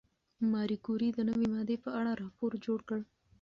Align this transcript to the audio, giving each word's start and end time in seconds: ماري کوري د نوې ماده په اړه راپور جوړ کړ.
ماري 0.51 0.77
کوري 0.85 1.09
د 1.13 1.19
نوې 1.29 1.47
ماده 1.53 1.75
په 1.85 1.89
اړه 1.99 2.11
راپور 2.21 2.51
جوړ 2.65 2.79
کړ. 2.89 2.99